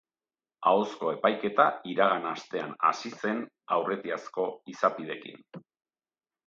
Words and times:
Ahozko 0.69 1.11
epaiketa 1.15 1.65
iragan 1.93 2.25
astean 2.31 2.73
hasi 2.91 3.13
zen 3.19 3.45
aurretiazko 3.77 4.51
izapideekin. 4.77 5.45